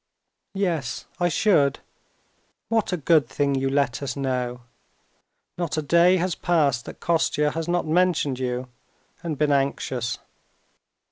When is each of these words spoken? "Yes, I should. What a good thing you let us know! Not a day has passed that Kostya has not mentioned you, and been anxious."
"Yes, 0.55 1.05
I 1.19 1.29
should. 1.29 1.77
What 2.69 2.91
a 2.91 2.97
good 2.97 3.27
thing 3.29 3.53
you 3.53 3.69
let 3.69 4.01
us 4.01 4.15
know! 4.15 4.61
Not 5.59 5.77
a 5.77 5.83
day 5.83 6.17
has 6.17 6.33
passed 6.33 6.85
that 6.85 6.99
Kostya 6.99 7.51
has 7.51 7.67
not 7.67 7.85
mentioned 7.85 8.39
you, 8.39 8.67
and 9.21 9.37
been 9.37 9.51
anxious." 9.51 10.17